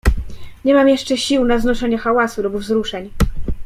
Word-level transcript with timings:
"Nie 0.65 0.73
mam 0.73 0.89
jeszcze 0.89 1.17
sił 1.17 1.45
na 1.45 1.59
znoszenie 1.59 1.97
hałasu 1.97 2.41
lub 2.41 2.57
wzruszeń." 2.57 3.11